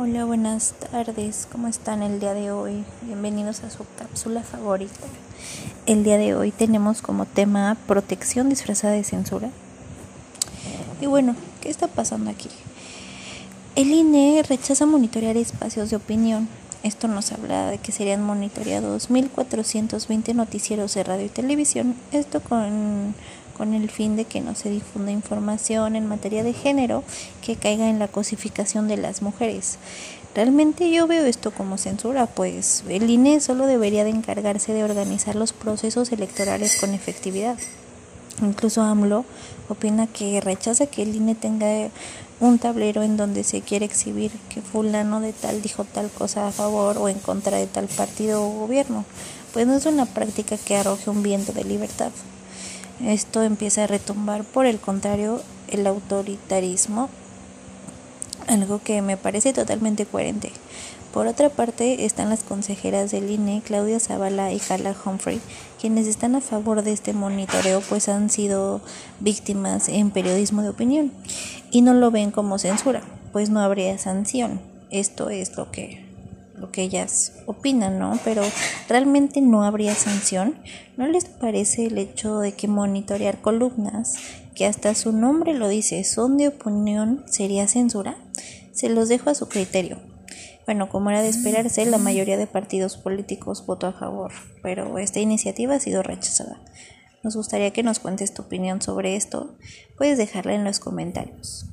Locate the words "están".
1.66-2.04, 62.04-62.28, 66.06-66.34